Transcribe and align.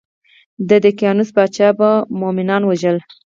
د 0.69 0.71
دقیانوس 0.85 1.29
پاچا 1.35 1.67
به 1.79 1.89
مومنان 2.19 2.61
وژل. 2.65 2.97